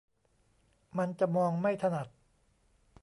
[0.97, 2.07] มันจะมองไม่ถนัด